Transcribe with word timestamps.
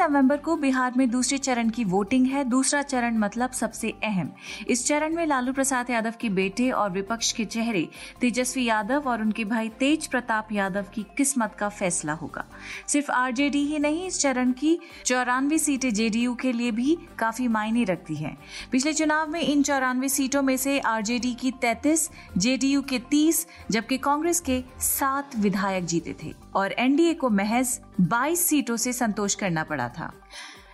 नवंबर 0.00 0.36
को 0.36 0.56
बिहार 0.56 0.92
में 0.96 1.10
दूसरे 1.10 1.38
चरण 1.38 1.68
की 1.68 1.84
वोटिंग 1.84 2.26
है। 2.26 2.44
दूसरा 2.44 2.82
चरण 2.82 3.18
मतलब 3.18 3.50
सबसे 3.50 3.90
अहम। 4.04 4.32
इस 4.68 4.86
चरण 4.86 5.14
में 5.14 5.26
लालू 5.26 5.52
प्रसाद 5.52 5.90
यादव 5.90 6.14
के 6.20 6.28
बेटे 6.28 6.70
और 6.70 6.90
विपक्ष 6.90 7.32
के 7.32 7.44
चेहरे, 7.44 7.88
तेजस्वी 8.20 8.64
यादव 8.64 9.02
और 9.06 9.22
उनके 9.22 9.44
भाई 9.44 9.68
तेज 9.68 10.06
प्रताप 10.06 10.52
यादव 10.52 10.84
की 10.94 11.02
किस्मत 11.02 11.54
का 11.58 11.68
फैसला 11.68 12.12
होगा। 12.12 12.44
सिर्फ़ 12.88 13.10
आरजेडी 13.10 13.58
ही 13.58 13.78
नहीं, 13.78 14.06
इस 14.06 14.20
चरण 14.20 14.52
की 14.52 14.78
चौरानवे 15.04 15.58
सीटें 15.58 15.94
जेडीयू 15.94 16.34
के 16.34 16.52
लिए 16.52 16.70
भी 16.70 16.98
काफ़ी 17.18 17.48
मायने 17.48 17.84
रखती 17.84 18.14
है। 18.14 18.36
पिछले 18.72 18.92
चुनाव 18.92 19.30
में 19.30 19.40
इन 19.40 19.62
चौरानवे 19.62 20.08
सीटों 20.08 20.42
में 20.42 20.56
से 20.56 20.78
आरजेडी 20.78 21.34
की 21.34 21.50
तैतीस, 21.50 22.10
जेडीयू 22.38 22.82
के 22.82 22.98
तीस, 22.98 23.46
जबकि 23.70 23.98
कांग्रेस 23.98 24.40
के 24.40 24.64
सात 24.80 25.36
विधायक 25.36 25.84
जीते 25.84 26.16
थे। 26.24 26.34
और 26.54 26.72
एनडीए 26.72 27.14
को 27.14 27.30
महज 27.30 27.80
22 28.00 28.46
सीटों 28.46 28.76
से 28.76 28.92
संतोष 28.92 29.34
करना 29.34 29.62
पड़ा 29.62 29.89
था। 29.98 30.12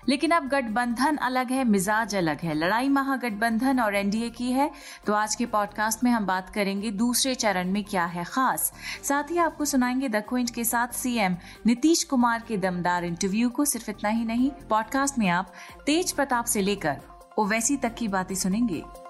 लेकिन 0.08 0.30
अब 0.30 0.48
गठबंधन 0.48 1.16
अलग 1.16 1.50
है, 1.50 1.64
मिजाज 1.64 2.14
अलग 2.14 2.40
है। 2.40 2.54
लड़ाई 2.54 2.88
महागठबंधन 2.88 3.80
और 3.80 3.94
एनडीए 3.94 4.30
की 4.30 4.52
है। 4.52 4.70
तो 5.06 5.12
आज 5.12 5.34
के 5.34 5.46
पॉडकास्ट 5.46 6.04
में 6.04 6.10
हम 6.10 6.26
बात 6.26 6.50
करेंगे 6.50 6.90
दूसरे 6.90 7.34
चरण 7.34 7.70
में 7.70 7.84
क्या 7.84 8.04
है 8.04 8.24
खास। 8.24 8.72
साथ 9.02 9.30
ही 9.30 9.38
आपको 9.38 9.64
सुनाएँगे 9.64 10.08
द 10.08 10.16
क्विंट 10.16 10.50
के 10.50 10.64
साथ 10.64 10.88
सीएम 10.88 11.36
नीतीश 11.66 12.04
कुमार 12.04 12.42
के 12.48 12.56
दमदार 12.56 13.04
इंटरव्यू 13.04 13.50
को। 13.50 13.64
सिर्फ़ 13.64 13.90
इतना 13.90 14.08
ही 14.08 14.24
नहीं 14.24 14.50
पॉडकास्ट 14.50 15.18
में 15.18 15.28
आप 15.28 15.52
तेज 15.86 16.12
प्रताप 16.12 16.44
से 16.44 16.62
लेकर 16.62 16.96
ओवैसी 17.38 17.76
तक 17.76 17.94
की 17.94 18.08
बातें 18.08 18.34
सुनेंगे। 18.34 19.05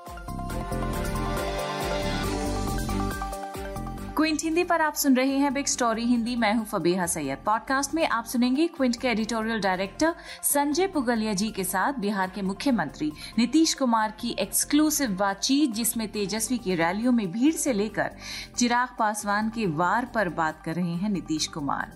क्विंट 4.17 4.43
हिंदी 4.43 4.63
पर 4.65 4.81
आप 4.81 4.95
सुन 4.95 5.17
रहे 5.17 5.37
हैं 5.37 5.53
बिग 5.55 5.67
स्टोरी 5.67 6.05
हिंदी। 6.05 6.35
मैं 6.37 6.53
हूँ 6.55 6.65
फबीहा 6.65 7.07
सैयद। 7.07 7.39
पॉडकास्ट 7.47 7.95
में 7.95 8.07
आप 8.09 8.25
सुनेंगे 8.25 8.67
क्विंट 8.67 8.97
के 8.97 9.09
एडिटोरियल 9.09 9.61
डायरेक्टर 9.61 10.15
संजय 10.43 10.87
पुगलिया 10.87 11.33
जी 11.33 11.51
के 11.51 11.65
साथ 11.65 11.93
बिहार 11.93 12.31
के 12.35 12.43
मुख्यमंत्री 12.43 13.11
नीतीश 13.39 13.75
कुमार 13.75 14.15
की 14.21 14.35
एक्सक्लूसिव 14.39 15.11
बातचीत, 15.11 15.71
जिसमें 15.71 16.09
तेजस्वी 16.09 16.59
की 16.59 16.75
रैलियों 16.75 17.13
में 17.13 17.31
भीड़ 17.33 17.53
से 17.55 17.73
लेकर 17.73 18.11
चिराग 18.57 18.97
पासवान 18.99 19.49
के 19.49 19.67
वार 19.67 20.09
पर 20.15 20.29
बात 20.29 20.63
कर 20.65 20.75
रहे 20.75 20.95
हैं 20.95 21.11
नीतीश 21.11 21.47
कुमार। 21.47 21.93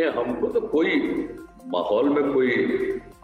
ये 0.00 0.08
हमको 0.08 0.46
तो 0.46 0.60
कोई 0.60 1.00
माहौल 1.66 2.08
में 2.08 2.32
कोई 2.32 2.50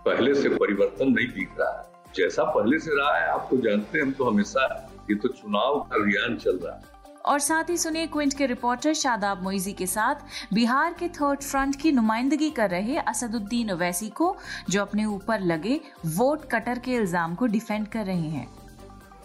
पहले 0.07 0.35
से 0.35 0.49
परिवर्तन 0.49 1.09
नहीं 1.09 1.29
दिख 1.29 1.51
रहा। 1.61 1.77
है 1.77 2.13
जैसा 2.17 2.45
पहले 2.45 2.79
से 2.79 2.97
रहा 2.97 3.15
है 3.17 3.29
आपको 3.29 3.57
तो 3.57 3.63
जानते 3.63 3.99
हैं, 3.99 4.05
हम 4.07 4.13
तो 4.13 4.31
हमेशा 4.31 4.67
ये 5.11 5.17
तो 5.17 5.29
चुनाव 5.29 5.81
का 5.81 6.03
अभियान 6.03 6.37
चल 6.37 6.59
रहा 6.65 6.75
है। 6.75 7.01
और 7.25 7.39
साथ 7.39 7.71
ही 7.71 7.77
सुनिए 7.77 8.07
क्विंट 8.07 8.35
के 8.35 8.47
रिपोर्टर 8.47 8.95
शादाब 8.95 9.43
मोइजी 9.43 9.73
के 9.73 9.87
साथ। 9.87 10.55
बिहार 10.55 10.95
के 10.99 11.09
थर्ड 11.11 11.43
फ्रंट 11.43 11.77
की 11.77 11.93
नुमाइंदगी 11.93 12.51
कर 12.51 12.71
रहे 12.71 12.97
असदुद्दीन 12.99 13.71
ओवैसी 13.71 14.09
को, 14.11 14.37
जो 14.71 14.83
अपने 14.83 15.05
ऊपर 15.05 15.41
लगे 15.43 15.81
वोट 16.07 16.45
कटर 16.51 16.79
के 16.79 16.95
इल्ज़ाम 16.95 17.35
को 17.35 17.47
डिफेंड 17.47 17.89
कर 17.89 18.05
रहे 18.07 18.29
हैं। 18.29 18.49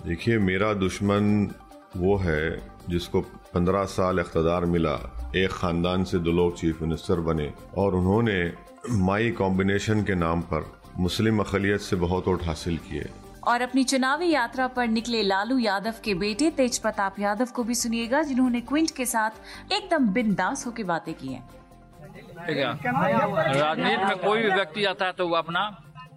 देखिए, 0.06 0.38
मेरा 0.40 0.74
दुश्मन 0.76 1.50
वो 1.98 2.16
है 2.18 2.62
जिसको 2.90 3.22
पंद्रह 3.54 3.84
साल 3.88 4.20
इकतदार 4.20 4.66
मिला। 4.66 4.96
एक 5.36 5.52
खानदान 5.52 6.04
से 6.04 6.20
दो 6.20 6.32
लोग 6.32 6.58
चीफ 6.58 6.82
मिनिस्टर 6.82 7.20
बने 7.22 7.52
और 7.78 7.96
उन्होंने 7.96 8.40
माई 8.90 9.32
कॉम्बिनेशन 9.32 10.04
के 10.04 10.16
नाम 10.16 10.42
पर 10.42 10.72
मुस्लिम 10.98 11.40
अकलियत 11.40 11.82
से 11.82 11.96
बहुत 11.96 12.28
वोट 12.28 12.44
हासिल 12.44 12.78
किए। 12.78 13.10
और 13.48 13.62
अपनी 13.62 13.84
चुनावी 13.84 14.30
यात्रा 14.30 14.68
पर 14.68 14.88
निकले 14.88 15.22
लालू 15.24 15.58
यादव 15.58 15.94
के 16.04 16.14
बेटे 16.16 16.50
तेज 16.52 16.78
प्रताप 16.80 17.20
यादव 17.20 17.52
को 17.56 17.64
भी 17.64 17.76
सुनिएगा 17.76 18.22
जिन्होंने 18.24 18.62
क्विंट 18.62 18.92
के 18.96 19.06
साथ 19.06 19.74
एकदम 19.74 20.08
बिंदास 20.14 20.66
होकर 20.66 20.84
बातें 20.84 21.14
की 21.14 21.34
हैं। 21.34 21.44
राजनीति 22.48 24.06
में 24.06 24.18
कोई 24.18 24.42
भी 24.42 24.50
व्यक्ति 24.50 24.84
आता 24.86 25.06
है 25.06 25.12
तो 25.12 25.28
वो 25.28 25.36
अपना 25.36 25.70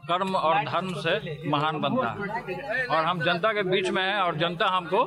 कर्म 0.08 0.34
और 0.36 0.64
धर्म 0.64 0.92
से 1.02 1.48
महान 1.50 1.80
बनता 1.80 2.08
है। 2.10 2.86
और 2.86 3.04
हम 3.04 3.20
जनता 3.22 3.52
के 3.52 3.62
बीच 3.62 3.90
में 3.90 4.02
हैं 4.02 4.20
और 4.20 4.36
जनता 4.38 4.68
हमको 4.68 5.02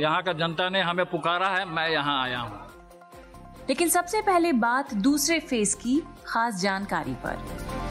यहाँ 0.00 0.22
का 0.22 0.32
जनता 0.34 0.68
ने 0.68 0.80
हमें 0.82 1.04
पुकारा 1.06 1.48
है 1.48 1.64
मैं 1.68 1.88
यहाँ 1.88 2.22
आया 2.22 2.38
हूँ। 2.40 2.60
लेकिन 3.68 3.88
सबसे 3.88 4.20
पहले 4.22 4.52
बात 4.60 4.94
दूसरे 5.04 5.38
फ़ेज़ 5.40 5.76
की 5.76 6.02
खास 6.26 6.60
जानकारी 6.62 7.14
पर। 7.26 7.81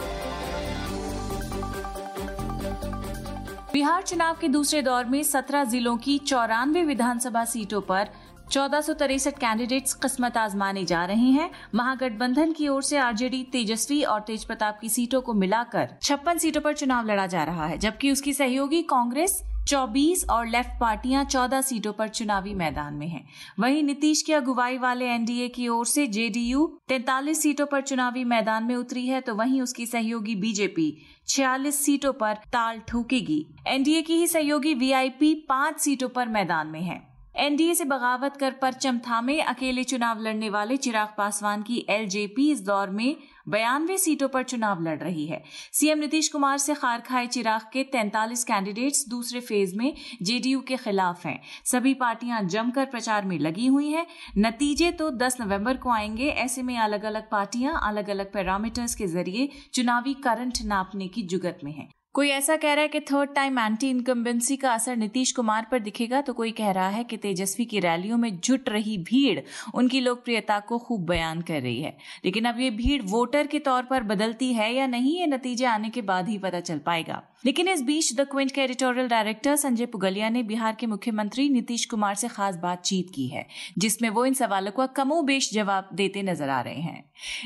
बिहार 3.74 4.02
चुनाव 4.02 4.38
के 4.42 4.48
दूसरे 4.48 4.82
दौर 4.82 5.06
में 5.06 5.22
17 5.24 5.64
जिलों 5.64 5.96
की 5.98 6.18
चौरानवे 6.18 6.84
विधानसभा 6.84 7.44
सीटों 7.46 7.80
पर 7.82 8.08
चौदह 8.52 8.82
कैंडिडेट्स 9.30 9.94
किस्मत 9.94 10.38
आजमाने 10.38 10.84
जा 10.86 11.04
रहे 11.06 11.30
हैं। 11.32 11.50
महागठबंधन 11.76 12.52
की 12.52 12.68
ओर 12.68 12.82
से 12.84 12.98
आरजेडी, 12.98 13.44
तेजस्वी 13.44 14.02
और 14.04 14.20
तेज 14.20 14.44
प्रताप 14.44 14.80
की 14.80 14.90
सीटों 14.90 15.22
को 15.22 15.34
मिलाकर 15.34 15.90
छप्पन 16.02 16.38
सीटों 16.38 16.62
पर 16.62 16.74
चुनाव 16.74 17.08
लड़ा 17.08 17.28
जा 17.28 17.44
रहा 17.44 17.66
है, 17.66 17.78
जबकि 17.78 18.12
उसकी 18.12 18.34
सहयोगी 18.34 18.82
कांग्रेस 18.82 19.42
24 19.72 20.24
और 20.30 20.48
लेफ़्ट 20.48 20.80
पार्टियाँ 20.80 21.24
14 21.26 21.62
सीटों 21.62 21.92
पर 21.94 22.08
चुनावी 22.08 22.54
मैदान 22.54 22.94
में 22.94 23.08
हैं। 23.08 23.24
वहीं 23.60 23.84
नीतीश 23.84 24.22
की 24.22 24.34
अगुवाई 24.34 24.78
वाले 24.78 25.06
एनडीए 25.06 25.48
की 25.48 25.68
ओर 25.68 25.86
से 25.86 26.06
जेडीयू 26.08 26.66
43 26.92 27.36
सीटों 27.36 27.66
पर 27.66 27.82
चुनावी 27.82 28.24
मैदान 28.24 28.64
में 28.64 28.76
उतरी 28.76 29.06
है 29.08 29.22
तो 29.22 29.36
वहीं 29.36 29.62
उसकी 29.62 29.86
सहयोगी 29.86 30.36
बीजेपी 30.36 30.88
46 31.28 31.72
सीटों 31.76 32.12
पर 32.14 32.34
ताल 32.54 32.80
ठोकेगी 32.88 33.46
एनडीए 33.68 34.02
की 34.02 34.16
ही 34.16 34.28
सहयोगी 34.28 34.74
वीआईपी 34.74 35.34
पाँच 35.50 35.80
सीटों 35.80 36.10
पर 36.10 36.28
मैदान 36.30 36.68
में 36.68 36.82
है 36.82 37.11
एनडीए 37.36 37.76
से 37.76 37.86
बगावत 37.86 38.38
कर 38.38 38.52
परचम 38.52 38.98
थामे, 38.98 39.40
अकेले 39.40 39.84
चुनाव 39.84 40.20
लड़ने 40.22 40.50
वाले 40.50 40.78
चिराग 40.78 41.08
पासवान 41.18 41.62
की 41.62 41.86
एलजेपी 41.90 42.52
इस 42.52 42.62
दौर 42.66 42.90
में 42.90 43.16
बयानवे 43.50 43.98
सीटों 43.98 44.28
पर 44.28 44.44
चुनाव 44.44 44.82
लड़ 44.84 44.98
रही 45.00 45.26
है। 45.26 45.44
सीएम 45.72 46.00
नीतीश 46.00 46.28
कुमार 46.28 46.58
से 46.58 46.74
खार 46.74 47.02
खाए 47.02 47.28
चिराग 47.28 47.62
के 47.62 47.84
43 47.84 48.44
कैंडिडेट्स 48.44 49.10
दूसरे 49.10 49.40
फ़ेज़ 49.40 49.76
में 49.76 49.94
जेडीयू 50.22 50.62
के 50.62 50.78
खिलाफ 50.78 51.26
हैं। 51.26 51.42
सभी 51.66 51.94
पार्टियाँ 51.94 52.44
जमकर 52.44 52.86
प्रचार 52.86 53.26
में 53.26 53.40
लगी 53.40 53.68
हुई 53.68 53.90
हैं। 53.90 54.06
नतीजे 54.38 54.92
तो 54.92 55.10
10 55.12 55.38
नवंबर 55.42 55.78
को 55.78 55.90
आएँगे। 55.90 56.28
ऐसे 56.28 56.62
में 56.62 56.78
अलग 56.78 57.04
अलग 57.04 57.30
पार्टियाँ 57.30 57.80
अलग 57.84 58.10
अलग 58.10 58.32
पैरामीटर्स 58.34 58.96
के 58.96 59.08
ज़रिए 59.08 59.50
चुनावी 59.74 60.14
करंट 60.14 60.62
नापने 60.66 61.08
की 61.08 61.24
जुगत 61.24 61.60
में 61.64 61.72
हैं। 61.72 61.90
कोई 62.16 62.30
ऐसा 62.30 62.56
कह 62.56 62.74
रहा 62.74 62.82
है 62.82 62.88
कि 62.88 63.00
थर्ड 63.02 63.30
टाइम 63.36 63.60
एंटी 63.60 63.90
इनकम्बेंसी 63.90 64.56
का 64.58 64.72
असर 64.72 64.96
नीतीश 64.96 65.32
कुमार 65.32 65.68
पर 65.72 65.80
दिखेगा 65.80 66.22
तो 66.22 66.34
कोई 66.34 66.52
कह 66.52 66.72
रहा 66.72 66.88
है 66.90 67.04
कि 67.04 67.18
तेजस्वी 67.18 67.66
की 67.66 67.80
रैलियों 67.80 68.18
में 68.18 68.40
जुट 68.40 68.70
रही 68.70 68.98
भीड़ 68.98 69.40
उनकी 69.76 70.00
लोकप्रियता 70.00 70.60
को 70.60 70.78
खूब 70.78 71.06
बयान 71.06 71.42
कर 71.42 71.62
रही 71.62 71.82
है। 71.82 71.96
लेकिन 72.26 72.46
अब 72.46 72.60
ये 72.60 72.70
भीड़ 72.72 73.02
वोटर 73.02 73.48
के 73.48 73.60
तौर 73.60 73.84
पर 73.84 74.04
बदलती 74.04 74.54
है 74.54 74.74
या 74.74 74.88
नहीं, 74.88 75.20
ये 75.20 75.28
नतीजे 75.28 75.66
आने 75.66 75.90
के 75.90 76.02
बाद 76.02 76.30
ही 76.30 76.38
पता 76.38 76.60
चल 76.60 76.80
पाएगा। 76.80 77.22
लेकिन 77.46 77.68
इस 77.68 77.82
बीच 77.82 78.14
द 78.16 78.22
क्विंट 78.22 78.52
के 78.52 78.62
एडिटोरियल 78.62 79.08
डायरेक्टर 79.08 79.56
संजय 79.56 79.86
पुगलिया 79.86 80.30
ने 80.30 80.42
बिहार 80.44 80.76
के 80.80 80.88
मुख्यमंत्री 80.88 81.48
नीतीश 81.50 81.86
कुमार 81.86 82.16
से 82.16 82.28
खास 82.28 82.56
बातचीत 82.56 83.12
की 83.16 83.28
है, 83.28 83.46
जिसमें 83.78 84.10
वो 84.10 84.26
इन 84.26 84.34
सवालों 84.34 84.72
का 84.72 84.86
कमोबेश 84.96 85.50
जवाब 85.54 85.90
देते 85.94 86.24
नज़र 86.24 86.50
आ 86.50 86.60
रहे 86.62 86.82
हैं। 86.82 87.04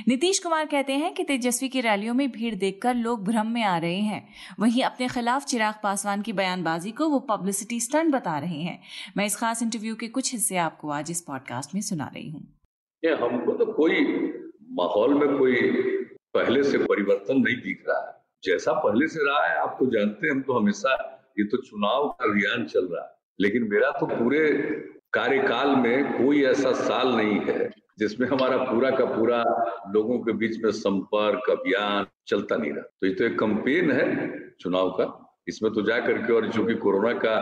नीतीश 0.07 0.39
कुमार 0.39 0.65
कहते 0.65 0.93
हैं 0.93 1.13
कि 1.13 1.23
तेजस्वी 1.23 1.69
की 1.69 1.81
रैलियों 1.81 2.13
में 2.13 2.29
भीड़ 2.31 2.53
देखकर 2.55 2.95
लोग 2.95 3.23
भ्रम 3.25 3.47
में 3.47 3.63
आ 3.63 3.77
रहे 3.77 3.99
हैं। 3.99 4.27
वहीं 4.59 4.83
अपने 4.83 5.07
खिलाफ 5.07 5.45
चिराग 5.45 5.73
पासवान 5.83 6.21
की 6.21 6.33
बयानबाजी 6.33 6.91
को 6.91 7.09
वो 7.09 7.19
पब्लिसिटी 7.19 7.79
स्टंट 7.79 8.13
बता 8.13 8.37
रहे 8.39 8.61
हैं। 8.61 8.79
मैं 9.17 9.25
इस 9.25 9.35
खास 9.35 9.61
इंटरव्यू 9.61 9.95
के 9.95 10.07
कुछ 10.07 10.31
हिस्से 10.33 10.57
आपको 10.57 10.89
आज 10.89 11.11
इस 11.11 11.21
पॉडकास्ट 11.21 11.75
में 11.75 11.81
सुना 11.81 12.11
रही 12.13 12.29
हूँ। 12.29 12.47
हमको 13.05 13.51
तो 13.51 13.65
कोई 13.65 14.01
माहौल 14.71 15.13
में 15.13 15.37
कोई 15.37 15.55
पहले 16.33 16.63
से 16.63 16.77
परिवर्तन 16.77 17.37
नहीं 17.37 17.55
दिख 17.55 17.83
रहा 17.89 17.99
है। 18.07 18.13
जैसा 18.43 18.73
पहले 18.73 19.07
से 19.07 19.19
रहा 19.19 19.45
है, 19.47 19.57
आप 19.57 19.75
तो 19.79 19.85
जानते 19.85 20.27
हैं, 20.27 20.33
हम 20.33 20.41
तो 20.41 20.53
हमेशा 20.53 20.93
ये 21.39 21.45
तो 21.45 21.57
चुनाव 21.57 22.07
का 22.09 22.29
अभियान 22.29 22.65
चल 22.65 22.85
रहा 22.85 23.03
है। 23.05 23.11
लेकिन 23.39 23.63
मेरा 23.63 23.91
तो 23.91 24.05
पूरे 24.05 24.49
कार्यकाल 25.13 25.75
में 25.75 26.17
कोई 26.17 26.43
ऐसा 26.43 26.71
साल 26.73 27.15
नहीं 27.15 27.39
है 27.39 27.84
जिसमें 27.97 28.27
हमारा 28.27 28.57
पूरा 28.63 28.89
का 28.91 29.05
पूरा 29.05 29.43
लोगों 29.93 30.17
के 30.19 30.33
बीच 30.33 30.63
में 30.63 30.71
संपर्क, 30.71 31.49
अभियान 31.49 32.05
चलता 32.27 32.55
नहीं 32.55 32.71
रहा। 32.71 32.81
तो 32.81 33.07
ये 33.07 33.13
तो 33.13 33.23
एक 33.23 33.37
कंपेन 33.39 33.91
है 33.91 34.07
चुनाव 34.59 34.89
का। 34.91 35.05
इसमें 35.47 35.71
तो 35.73 35.81
जा 35.81 35.99
करके 35.99 36.33
और 36.33 36.45
जो 36.45 36.51
चूँकि 36.51 36.73
कोरोना 36.75 37.13
का 37.13 37.35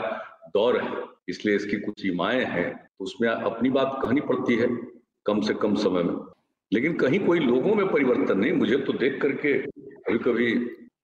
दौर 0.54 0.80
है, 0.82 0.92
इसलिए 1.30 1.56
इसकी 1.56 1.80
कुछ 1.80 2.02
सीमाएँ 2.02 2.44
हैं 2.46 2.70
तो 2.76 3.06
उसमें 3.06 3.30
अपनी 3.30 3.70
बात 3.70 4.00
कहनी 4.04 4.22
पड़ती 4.22 4.56
है 4.56 4.68
कम 5.26 5.42
से 5.42 5.54
कम 5.54 5.76
समय 5.76 6.04
में। 6.04 6.16
लेकिन 6.72 6.94
कहीं 6.98 7.20
कोई 7.26 7.40
लोगों 7.40 7.76
में 7.76 7.88
परिवर्तन 7.92 8.40
नहीं, 8.40 8.52
मुझे 8.54 8.78
तो 8.78 8.94
देख 8.94 9.22
करके 9.22 9.54
कभी 9.60 10.18
कभी 10.20 10.54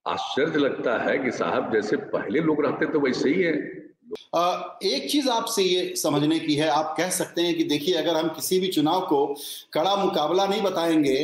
आश्चर्य 0.08 0.58
लगता 0.58 0.96
है 0.98 1.18
कि 1.18 1.30
साहब 1.30 1.72
जैसे 1.72 1.96
पहले 2.12 2.40
लोग 2.40 2.64
रहते 2.64 2.86
तो 2.86 3.00
वैसे 3.00 3.30
ही 3.30 3.42
है। 3.42 3.52
एक 4.84 5.10
चीज़ 5.10 5.28
आपसे 5.30 5.62
ये 5.62 5.94
समझने 5.96 6.38
की 6.38 6.54
है, 6.54 6.68
आप 6.68 6.94
कह 6.98 7.10
सकते 7.10 7.42
हैं 7.42 7.56
कि 7.56 7.64
देखिए, 7.64 7.94
अगर 7.94 8.16
हम 8.16 8.28
किसी 8.28 8.58
भी 8.60 8.68
चुनाव 8.68 9.06
को 9.06 9.26
कड़ा 9.72 9.94
मुकाबला 9.96 10.46
नहीं 10.46 10.62
बताएँगे 10.62 11.22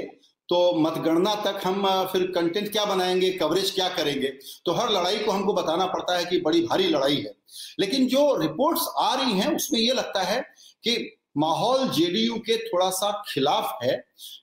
तो 0.48 0.58
मतगणना 0.80 1.34
तक 1.34 1.60
हम 1.64 1.86
फिर 2.12 2.22
कंटेंट 2.34 2.70
क्या 2.72 2.84
बनाएँगे 2.84 3.30
कवरेज 3.30 3.70
क्या 3.70 3.88
करेंगे? 3.88 4.28
तो 4.64 4.72
हर 4.72 4.90
लड़ाई 4.90 5.18
को 5.18 5.30
हमको 5.30 5.52
बताना 5.52 5.86
पड़ता 5.86 6.16
है 6.18 6.24
कि 6.24 6.40
बड़ी 6.40 6.60
भारी 6.62 6.86
लड़ाई 6.88 7.16
है। 7.16 7.32
लेकिन 7.80 8.06
जो 8.06 8.34
रिपोर्ट्स 8.36 8.86
आ 8.98 9.14
रही 9.14 9.32
हैं, 9.32 9.54
उसमें 9.56 9.80
यह 9.80 9.94
लगता 9.94 10.22
है 10.22 10.40
कि 10.84 11.16
माहौल 11.36 11.88
जेडीयू 11.88 12.36
के 12.36 12.56
थोड़ा 12.56 12.90
सा 12.90 13.10
खिलाफ 13.28 13.78
है, 13.82 13.96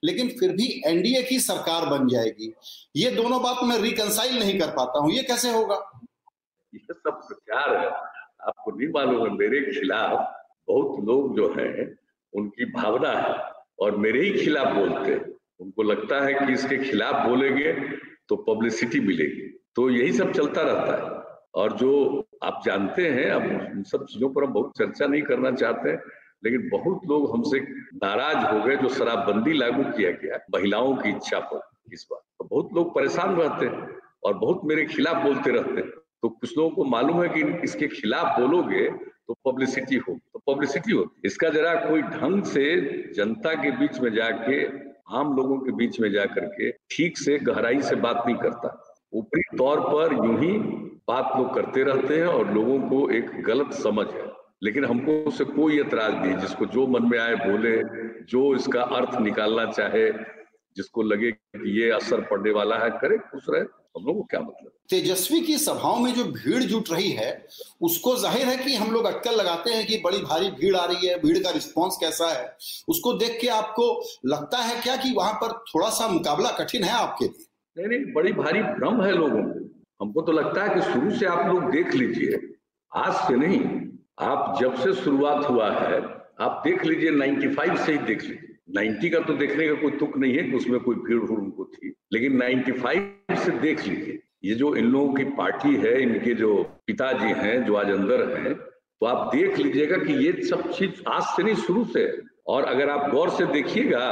लेकिन 0.03 0.29
फिर 0.29 0.49
भी 0.49 0.81
एनडीए 0.85 1.21
की 1.23 1.39
सरकार 1.39 1.85
बन 1.85 2.07
जाएगी। 2.07 2.53
ये 2.95 3.11
दोनों 3.11 3.41
बात 3.43 3.63
मैं 3.63 3.77
रिकनसाइल 3.79 4.39
नहीं 4.39 4.59
कर 4.59 4.71
पाता 4.71 4.99
हूँ। 4.99 5.11
ये 5.13 5.23
कैसे 5.23 5.51
होगा? 5.51 5.75
ये 6.73 6.93
सब 6.93 7.21
प्रचार 7.27 7.75
है। 7.77 8.12
आपको 8.47 8.71
नहीं 8.71 8.87
मालूम 8.89 9.23
है 9.23 9.37
मेरे 9.37 9.59
खिलाफ 9.71 10.11
बहुत 10.67 11.05
लोग 11.05 11.35
जो 11.37 11.53
है, 11.57 11.95
उनकी 12.33 12.65
भावना 12.65 13.09
है 13.09 13.35
और 13.79 13.97
मेरे 13.97 14.21
ही 14.21 14.43
खिलाफ 14.43 14.75
बोलते 14.75 15.11
हैं। 15.11 15.33
उनको 15.59 15.83
लगता 15.83 16.23
है 16.25 16.33
कि 16.33 16.53
इसके 16.53 16.77
खिलाफ 16.77 17.27
बोलेंगे 17.27 17.73
तो 18.29 18.35
पब्लिसिटी 18.35 18.99
मिलेगी। 18.99 19.47
तो 19.75 19.89
यही 19.89 20.11
सब 20.11 20.31
चलता 20.31 20.61
रहता 20.61 20.95
है। 20.95 21.23
और 21.55 21.73
जो 21.73 21.91
आप 22.43 22.61
जानते 22.65 23.07
हैं, 23.07 23.29
अब 23.31 23.43
इन 23.43 23.83
सब 23.83 24.05
चीज़ों 24.05 24.29
पर 24.29 24.43
हम 24.43 24.53
बहुत 24.53 24.71
चर्चा 24.77 25.07
नहीं 25.07 25.21
करना 25.21 25.51
चाहते 25.51 25.89
हैं, 25.89 26.01
लेकिन 26.43 26.69
बहुत 26.69 27.01
लोग 27.09 27.31
हमसे 27.33 27.59
नाराज़ 27.95 28.45
हो 28.45 28.63
गए 28.63 28.75
जो 28.75 28.89
शराबबंदी 28.89 29.53
लागू 29.53 29.83
किया 29.83 30.11
गया 30.11 30.39
महिलाओं 30.55 30.95
की 30.95 31.09
इच्छा 31.09 31.39
पर, 31.39 31.61
इस 31.93 32.07
बार 32.11 32.21
तो 32.39 32.45
बहुत 32.45 32.73
लोग 32.73 32.95
परेशान 32.95 33.35
रहते 33.35 33.65
हैं 33.65 33.97
और 34.23 34.33
बहुत 34.33 34.61
मेरे 34.65 34.85
खिलाफ 34.85 35.23
बोलते 35.23 35.51
रहते 35.51 35.81
हैं। 35.81 35.91
तो 36.23 36.29
कुछ 36.29 36.57
लोगों 36.57 36.69
को 36.69 36.83
मालूम 36.83 37.21
है 37.23 37.29
कि 37.29 37.41
इसके 37.63 37.87
खिलाफ 37.87 38.39
बोलोगे 38.39 38.87
तो 39.27 39.33
पब्लिसिटी 39.47 39.95
हो 39.95 40.13
तो 40.33 40.53
पब्लिसिटी 40.53 40.91
हो 40.91 41.05
इसका 41.25 41.49
जरा 41.49 41.73
कोई 41.75 42.01
ढंग 42.01 42.43
से 42.43 42.63
जनता 43.15 43.53
के 43.53 43.71
बीच 43.71 43.99
में 43.99 44.13
जाके, 44.13 44.63
आम 45.17 45.35
लोगों 45.35 45.57
के 45.57 45.71
बीच 45.71 45.99
में 45.99 46.11
जा 46.11 46.25
करके 46.25 46.71
ठीक 46.71 47.17
से, 47.17 47.37
गहराई 47.39 47.81
से 47.81 47.95
बात 47.95 48.23
नहीं 48.27 48.35
करता। 48.35 48.95
ऊपरी 49.13 49.41
तौर 49.57 49.79
पर 49.79 50.13
यूँ 50.13 50.39
ही 50.39 50.57
बात 51.07 51.37
लोग 51.37 51.53
करते 51.55 51.83
रहते 51.83 52.17
हैं 52.17 52.25
और 52.25 52.53
लोगों 52.53 52.79
को 52.89 53.09
एक 53.09 53.43
गलत 53.43 53.73
समझ 53.73 54.07
है। 54.07 54.31
लेकिन 54.63 54.85
हमको 54.85 55.11
उससे 55.23 55.43
कोई 55.45 55.79
एतराज़ 55.79 56.15
नहीं, 56.15 56.35
जिसको 56.37 56.65
जो 56.65 56.87
मन 56.87 57.09
में 57.09 57.19
आए 57.19 57.35
बोले, 57.35 57.77
जो 58.23 58.55
इसका 58.55 58.81
अर्थ 58.81 59.19
निकालना 59.21 59.65
चाहे, 59.71 60.09
जिसको 60.75 61.01
लगे 61.01 61.31
कि 61.31 61.81
ये 61.81 61.89
असर 61.91 62.21
पड़ने 62.21 62.51
वाला 62.51 62.77
है, 62.77 62.89
करे, 62.89 63.17
खुश 63.17 63.45
रहे। 63.49 63.82
हम 63.95 64.05
लोग 64.05 64.15
को 64.17 64.23
क्या 64.23 64.39
मतलब 64.39 64.71
तेजस्वी 64.89 65.39
की 65.41 65.57
सभाओं 65.57 65.99
में 65.99 66.13
जो 66.13 66.23
भीड़ 66.25 66.63
जुट 66.63 66.89
रही 66.91 67.09
है 67.11 67.29
उसको 67.81 68.15
ज़ाहिर 68.15 68.47
है 68.47 68.55
कि 68.57 68.75
हम 68.75 68.91
लोग 68.91 69.05
अटकल 69.05 69.35
लगाते 69.35 69.73
हैं 69.73 69.85
कि 69.87 69.97
बड़ी 70.05 70.17
भारी 70.19 70.49
भीड़ 70.51 70.75
आ 70.75 70.85
रही 70.85 71.07
है 71.07 71.17
भीड़ 71.19 71.37
का 71.37 71.49
रिस्पांस 71.49 71.97
कैसा 72.01 72.27
है। 72.29 72.45
उसको 72.89 73.13
देख 73.13 73.37
के 73.41 73.47
आपको 73.49 73.85
लगता 74.25 74.57
है 74.57 74.81
क्या 74.81 74.95
कि 74.97 75.13
वहाँ 75.13 75.33
पर 75.33 75.53
थोड़ा 75.69 75.89
सा 75.89 76.07
मुकाबला 76.07 76.51
कठिन 76.59 76.83
है 76.83 76.91
आपके 76.93 77.25
लिए? 77.25 77.45
नहीं 77.77 77.87
नहीं 77.87 78.13
बड़ी 78.13 78.31
भारी 78.33 78.61
भ्रम 78.63 79.01
है 79.03 79.11
लोगों 79.11 79.43
को 79.43 79.59
हमको 80.01 80.21
तो 80.21 80.31
लगता 80.31 80.63
है 80.63 80.75
कि 80.75 80.81
शुरू 80.91 81.11
से 81.11 81.25
आप 81.25 81.47
लोग 81.47 81.71
देख 81.71 81.93
लीजिए। 81.93 82.39
आज 82.91 83.13
से 83.27 83.35
नहीं 83.37 83.59
आप 84.21 84.57
जब 84.61 84.75
से 84.83 84.93
शुरुआत 85.03 85.49
हुआ 85.49 85.69
है 85.71 86.01
आप 86.41 86.61
देख 86.65 86.83
लीजिए 86.85 87.11
95 87.11 87.85
से 87.85 87.91
ही 87.91 87.97
देख 87.99 88.21
लीजिए। 88.23 88.52
90 88.67 89.09
का 89.09 89.19
तो 89.19 89.33
देखने 89.33 89.67
का 89.67 89.73
कोई 89.73 89.91
तुक 89.91 90.17
नहीं 90.17 90.33
है 90.33 90.43
कि 90.43 90.55
उसमें 90.57 90.79
कोई 90.79 90.95
भीड़ 90.97 91.19
भूड़ 91.19 91.39
उनको 91.39 91.65
थी। 91.65 91.93
लेकिन 92.13 92.37
95 92.37 93.35
से 93.35 93.51
देख 93.59 93.87
लीजिए, 93.87 94.19
ये 94.43 94.55
जो 94.55 94.75
इन 94.75 94.85
लोगों 94.85 95.13
की 95.13 95.23
पार्टी 95.35 95.75
है, 95.75 96.01
इनके 96.01 96.33
जो 96.33 96.53
पिताजी 96.87 97.31
हैं, 97.33 97.63
जो 97.65 97.75
आज 97.75 97.91
अंदर 97.91 98.37
हैं 98.37 98.53
तो 98.55 99.05
आप 99.05 99.35
देख 99.35 99.57
लीजिएगा 99.57 99.97
कि 99.97 100.13
ये 100.25 100.31
सब 100.43 100.69
चीज़ 100.71 101.01
आज 101.07 101.23
से 101.25 101.43
नहीं, 101.43 101.55
शुरू 101.55 101.83
से। 101.85 102.21
और 102.47 102.63
अगर 102.65 102.89
आप 102.89 103.09
गौर 103.11 103.29
से 103.29 103.45
देखिएगा 103.45 104.09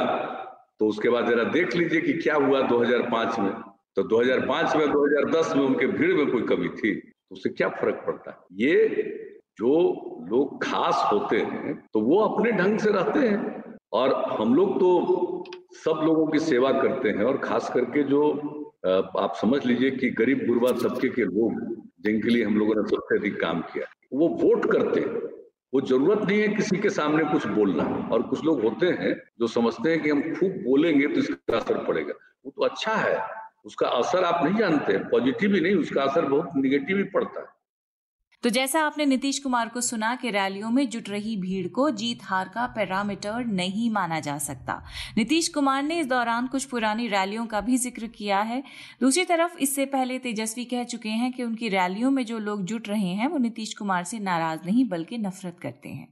तो 0.80 0.88
उसके 0.88 1.10
बाद 1.10 1.30
जरा 1.30 1.44
देख 1.44 1.76
लीजिए 1.76 2.02
कि 2.02 2.14
क्या 2.14 2.36
हुआ 2.36 2.62
2005 2.68 3.40
में। 3.40 3.52
तो 3.96 4.04
2005 4.04 4.76
में 4.76 4.88
2010 4.88 5.56
में 5.56 5.64
उनके 5.64 5.88
भीड़ 5.88 6.14
में 6.14 6.32
कोई 6.32 6.42
कमी 6.42 6.70
थी 6.70 6.96
तो 6.96 7.36
उससे 7.36 7.50
क्या 7.50 7.70
फ़र्क 7.70 8.04
पड़ता 8.08 8.32
है? 8.32 8.38
ये 8.54 8.88
जो 9.58 9.72
लोग 10.32 10.64
खास 10.64 11.04
होते 11.14 11.38
हैं 11.38 11.74
तो 11.94 12.02
वो 12.02 12.20
अपने 12.20 12.52
ढंग 12.52 12.80
से 12.80 12.92
रहते 12.92 13.20
हैं। 13.20 13.61
और 13.94 14.14
हम 14.40 14.54
लोग 14.56 14.80
तो 14.80 15.44
सब 15.76 16.02
लोगों 16.04 16.26
की 16.28 16.40
सेवा 16.40 16.72
करते 16.72 17.10
हैं 17.10 17.24
और 17.24 17.38
खास 17.38 17.70
करके 17.74 18.04
जो 18.04 18.22
आप 19.20 19.34
समझ 19.42 19.66
लीजिए 19.66 19.92
कि 19.92 20.10
गरीब 20.20 20.46
गुरबा 20.48 20.72
तबके 20.80 21.10
के 21.10 21.26
लोग 21.26 21.60
जिनके 22.04 22.30
लिए 22.30 22.44
हम 22.44 22.58
लोगों 22.58 22.76
ने 22.76 22.82
सबसे 22.90 23.18
अधिक 23.18 23.40
काम 23.42 23.62
किया, 23.64 23.86
वो 24.14 24.28
वोट 24.42 24.72
करते 24.72 25.00
हैं। 25.00 25.30
वो 25.74 25.82
ज़रूरत 25.82 26.22
नहीं 26.28 26.40
है 26.40 26.48
किसी 26.48 26.78
के 26.78 26.90
सामने 26.90 27.24
कुछ 27.24 27.46
बोलना। 27.50 27.84
और 28.14 28.22
कुछ 28.22 28.44
लोग 28.46 28.64
होते 28.64 28.86
हैं 28.94 29.14
जो 29.40 29.48
समझते 29.48 29.90
हैं 29.90 30.02
कि 30.04 30.10
हम 30.10 30.22
खूब 30.36 30.52
बोलेंगे 30.64 31.08
तो 31.08 31.20
इसका 31.20 31.58
असर 31.58 31.84
पड़ेगा। 31.86 32.14
वो 32.46 32.52
तो 32.56 32.64
अच्छा 32.66 32.94
है, 32.94 33.18
उसका 33.66 33.88
असर 33.90 34.24
आप 34.24 34.44
नहीं 34.46 34.56
जानते, 34.56 34.98
पॉजिटिव 35.10 35.54
ही 35.54 35.62
नहीं, 35.62 35.76
उसका 35.76 36.04
असर 36.04 36.26
बहुत 36.26 36.56
निगेटिव 36.56 36.98
ही 36.98 37.04
पड़ता 37.14 37.40
है। 37.40 37.51
तो 38.44 38.50
जैसा 38.50 38.82
आपने 38.82 39.06
नीतीश 39.06 39.38
कुमार 39.40 39.68
को 39.70 39.82
सुना 39.82 40.14
कि 40.16 40.30
रैलियों 40.30 40.70
में 40.70 40.90
जुट 40.90 41.10
रही 41.10 41.36
भीड़ 41.38 41.68
को 41.68 41.90
जीत 41.92 42.20
हार 42.24 42.48
का 42.48 42.66
पैरामीटर 42.68 43.46
नहीं 43.46 43.90
माना 43.90 44.20
जा 44.20 44.38
सकता। 44.38 44.82
नीतीश 45.18 45.48
कुमार 45.48 45.84
ने 45.84 46.00
इस 46.00 46.06
दौरान 46.06 46.48
कुछ 46.48 46.64
पुरानी 46.66 47.08
रैलियों 47.08 47.46
का 47.46 47.62
भी 47.62 47.78
ज़िक्र 47.78 48.08
किया 48.08 48.40
है। 48.42 48.62
दूसरी 49.02 49.26
तरफ़ 49.26 49.58
इससे 49.58 49.86
पहले 49.86 50.18
तेजस्वी 50.20 50.66
कह 50.66 50.84
चुके 50.84 51.10
हैं 51.10 51.32
कि 51.34 51.44
उनकी 51.44 51.70
रैलियों 51.70 52.12
में 52.12 52.24
जो 52.26 52.40
लोग 52.40 52.64
जुट 52.66 52.90
रहे 52.90 53.08
हैं, 53.08 53.28
वो 53.28 53.38
नीतीश 53.38 53.74
कुमार 53.74 54.04
से 54.04 54.20
नाराज़ 54.20 54.66
नहीं, 54.66 54.88
बल्कि 54.90 55.18
नफरत 55.18 55.60
करते 55.62 55.90
हैं। 55.90 56.08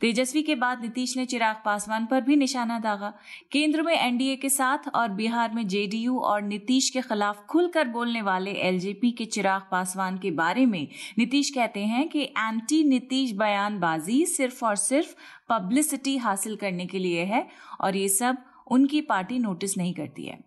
तेजस्वी 0.00 0.42
के 0.42 0.54
बाद 0.54 0.82
नीतीश 0.82 1.16
ने 1.16 1.26
चिराग 1.26 1.60
पासवान 1.64 2.06
पर 2.06 2.20
भी 2.20 2.36
निशाना 2.36 2.78
दागा। 2.78 3.12
केंद्र 3.52 3.82
में 3.82 3.94
एनडीए 3.94 4.36
के 4.36 4.48
साथ 4.48 4.88
और 4.94 5.08
बिहार 5.10 5.54
में 5.54 5.66
जेडीयू 5.68 6.18
और 6.20 6.42
नीतीश 6.42 6.90
के 6.90 7.00
खिलाफ 7.02 7.44
खुलकर 7.46 7.88
बोलने 7.88 8.22
वाले 8.22 8.52
एलजेपी 8.62 9.12
के 9.12 9.24
चिराग 9.26 9.68
पासवान 9.70 10.18
के 10.18 10.30
बारे 10.32 10.66
में 10.66 10.86
नीतीश 11.18 11.50
कह 11.50 11.64
कहते 11.66 11.80
हैं 11.80 12.08
कि 12.08 12.22
एंटी 12.22 12.82
नीतीश 12.84 13.30
बयानबाजी 13.32 14.24
सिर्फ़ 14.26 14.64
और 14.64 14.76
सिर्फ़ 14.76 15.14
पब्लिसिटी 15.48 16.16
हासिल 16.16 16.56
करने 16.56 16.86
के 16.86 16.98
लिए 16.98 17.24
है 17.24 17.46
और 17.80 17.96
ये 17.96 18.08
सब 18.08 18.36
उनकी 18.70 19.00
पार्टी 19.00 19.38
नोटिस 19.38 19.76
नहीं 19.78 19.94
करती 19.94 20.26
है। 20.26 20.38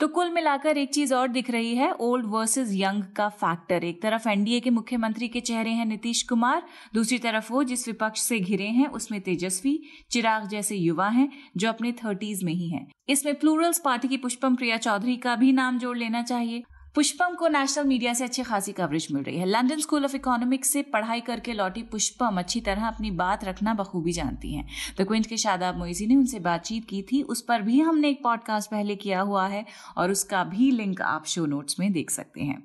तो 0.00 0.08
कुल 0.08 0.30
मिलाकर 0.30 0.78
एक 0.78 0.92
चीज़ 0.94 1.14
और 1.14 1.28
दिख 1.28 1.50
रही 1.50 1.74
है 1.74 1.90
ओल्ड 2.00 2.26
वर्सेस 2.26 2.70
यंग 2.72 3.02
का 3.16 3.28
फैक्टर 3.28 3.84
एक 3.84 4.02
तरफ़ 4.02 4.28
एनडीए 4.28 4.60
के 4.60 4.70
मुख्यमंत्री 4.70 5.28
के 5.28 5.40
चेहरे 5.40 5.70
हैं 5.70 5.86
नीतीश 5.86 6.22
कुमार, 6.22 6.62
दूसरी 6.94 7.18
तरफ़ 7.18 7.52
वो 7.52 7.62
जिस 7.64 7.86
विपक्ष 7.88 8.20
से 8.20 8.40
घिरे 8.40 8.68
हैं 8.68 8.86
उसमें 8.88 9.20
तेजस्वी, 9.20 9.78
चिराग 10.10 10.48
जैसे 10.48 10.76
युवा 10.76 11.08
हैं 11.08 11.28
जो 11.56 11.68
अपने 11.68 11.92
थर्टीज 11.92 12.44
में 12.44 12.52
ही 12.52 12.68
हैं। 12.70 12.86
इसमें 13.08 13.34
प्लूरल्स 13.34 13.78
पार्टी 13.78 14.08
की 14.08 14.16
पुष्पम 14.16 14.56
प्रिया 14.56 14.76
चौधरी 14.78 15.16
का 15.16 15.36
भी 15.36 15.52
नाम 15.52 15.78
जोड़ 15.78 15.96
लेना 15.98 16.22
चाहिए। 16.22 16.62
पुष्पम 16.94 17.34
को 17.34 17.48
नेशनल 17.48 17.84
मीडिया 17.84 18.12
से 18.14 18.24
अच्छी 18.24 18.42
खासी 18.42 18.72
कवरेज 18.72 19.06
मिल 19.12 19.22
रही 19.22 19.38
है। 19.38 19.46
लंदन 19.46 19.80
स्कूल 19.80 20.04
ऑफ़ 20.04 20.16
इकोनॉमिक्स 20.16 20.70
से 20.70 20.82
पढ़ाई 20.82 21.20
करके 21.20 21.52
लौटी 21.52 21.82
पुष्पम 21.82 22.38
अच्छी 22.38 22.60
तरह 22.60 22.86
अपनी 22.86 23.10
बात 23.10 23.44
रखना 23.44 23.74
बखूबी 23.74 24.12
जानती 24.12 24.54
हैं। 24.54 24.66
द 24.98 25.06
क्विंट 25.06 25.26
के 25.26 25.36
शादाब 25.36 25.78
मोइजी 25.78 26.06
ने 26.06 26.16
उनसे 26.16 26.38
बातचीत 26.38 26.84
की 26.84 27.02
थी। 27.02 27.22
उस 27.22 27.40
पर 27.40 27.62
भी 27.62 27.80
हमने 27.80 28.08
एक 28.08 28.22
पॉडकास्ट 28.22 28.70
पहले 28.70 28.96
किया 28.96 29.20
हुआ 29.20 29.46
है 29.46 29.64
और 29.96 30.10
उसका 30.10 30.44
भी 30.44 30.70
लिंक 30.70 31.00
आप 31.02 31.26
शो 31.26 31.46
नोट्स 31.46 31.80
में 31.80 31.92
देख 31.92 32.10
सकते 32.10 32.40
हैं। 32.40 32.62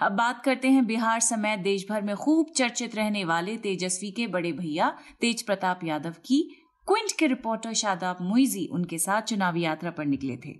अब 0.00 0.12
बात 0.12 0.42
करते 0.44 0.68
हैं 0.68 0.86
बिहार 0.86 1.20
समेत 1.20 1.58
देश 1.58 1.86
भर 1.90 2.02
में 2.02 2.16
खूब 2.16 2.52
चर्चित 2.56 2.94
रहने 2.96 3.24
वाले 3.24 3.56
तेजस्वी 3.56 4.10
के 4.10 4.26
बड़े 4.26 4.52
भैया 4.52 4.96
तेज 5.20 5.42
प्रताप 5.42 5.84
यादव 5.84 6.14
की। 6.26 6.63
क्विंट 6.88 7.12
के 7.18 7.26
रिपोर्टर 7.26 7.72
शादाब 7.72 8.16
मुइजी 8.20 8.66
उनके 8.72 8.98
साथ 8.98 9.22
चुनावी 9.22 9.60
यात्रा 9.62 9.90
पर 9.90 10.04
निकले 10.04 10.36
थे। 10.36 10.50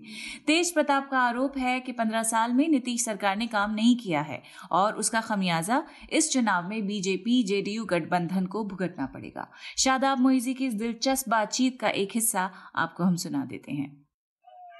तेज 0.47 0.73
प्रताप 0.73 1.09
का 1.09 1.19
आरोप 1.19 1.57
है 1.57 1.79
कि 1.79 1.91
पंद्रह 1.91 2.23
साल 2.23 2.53
में 2.53 2.67
नीतीश 2.67 3.03
सरकार 3.05 3.35
ने 3.37 3.47
काम 3.47 3.73
नहीं 3.73 3.95
किया 3.97 4.21
है 4.21 4.41
और 4.71 4.95
उसका 4.95 5.21
खमियाजा 5.21 5.81
इस 6.11 6.31
चुनाव 6.33 6.69
में 6.69 6.85
बीजेपी 6.87 7.41
जेडीयू 7.43 7.85
गठबंधन 7.85 8.45
को 8.45 8.63
भुगतना 8.65 9.05
पड़ेगा। 9.05 9.47
शादाब 9.77 10.19
मुइजी 10.19 10.53
की 10.53 10.65
इस 10.67 10.73
दिलचस्प 10.73 11.29
बातचीत 11.29 11.79
का 11.81 11.89
एक 11.89 12.15
हिस्सा 12.15 12.49
आपको 12.75 13.03
हम 13.03 13.15
सुना 13.17 13.45
देते 13.45 13.71
हैं। 13.71 13.89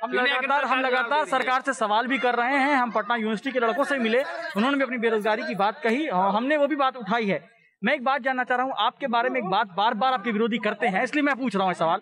हम 0.03 0.11
लगातार 0.11 0.65
हम 0.65 0.79
लगातार 0.81 1.25
सरकार 1.27 1.61
से 1.61 1.73
सवाल 1.73 2.07
भी 2.07 2.17
कर 2.17 2.35
रहे 2.35 2.57
हैं 2.59 2.75
हम 2.75 2.91
पटना 2.91 3.15
यूनिवर्सिटी 3.15 3.51
के 3.51 3.59
लड़कों 3.59 3.83
से 3.83 3.97
मिले 3.99 4.23
उन्होंने 4.57 4.77
भी 4.77 4.83
अपनी 4.83 4.97
बेरोजगारी 4.97 5.43
की 5.43 5.55
बात 5.55 5.81
कही 5.83 6.05
हमने 6.07 6.57
वो 6.57 6.67
भी 6.67 6.75
बात 6.75 6.97
उठाई 6.97 7.25
है। 7.25 7.43
मैं 7.85 7.93
एक 7.93 8.03
बात 8.03 8.21
जानना 8.23 8.43
चाह 8.43 8.57
रहा 8.57 8.65
हूँ, 8.65 8.73
आपके 8.79 9.07
बारे 9.07 9.29
में 9.29 9.39
एक 9.39 9.45
बात 9.47 9.73
बार 9.77 9.93
बार 9.95 10.13
आपके 10.13 10.31
विरोधी 10.31 10.57
करते 10.59 10.87
हैं, 10.87 11.03
इसलिए 11.03 11.23
मैं 11.23 11.35
पूछ 11.35 11.55
रहा 11.55 11.65
हूँ 11.65 11.73
सवाल। 11.75 11.99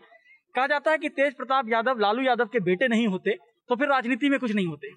कहा 0.55 0.67
जाता 0.67 0.91
है 0.91 0.97
कि 0.97 1.09
तेज 1.11 1.33
प्रताप 1.35 1.69
यादव, 1.69 1.99
लालू 1.99 2.21
यादव 2.23 2.45
के 2.47 2.59
बेटे 2.61 2.87
नहीं 2.87 3.07
होते 3.07 3.37
तो 3.69 3.75
फिर 3.75 3.89
राजनीति 3.89 4.29
में 4.29 4.39
कुछ 4.39 4.53
नहीं 4.53 4.67
होते। 4.67 4.87